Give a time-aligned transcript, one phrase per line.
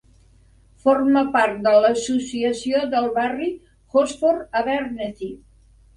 [0.85, 3.51] Forma part de l'associació del barri
[4.01, 5.35] Hosford-Abernethy.